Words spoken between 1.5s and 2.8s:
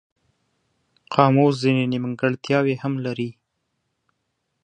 ځینې نیمګړتیاوې